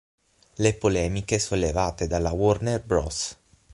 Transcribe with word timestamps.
Le 0.55 0.73
polemiche 0.73 1.37
sollevate 1.37 2.07
dalla 2.07 2.31
Warner 2.31 2.81
Bros. 2.83 3.37